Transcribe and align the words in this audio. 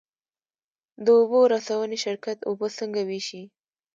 د 1.05 1.07
اوبو 1.19 1.39
رسونې 1.53 1.97
شرکت 2.05 2.37
اوبه 2.49 2.67
څنګه 2.77 3.01
ویشي؟ 3.09 3.43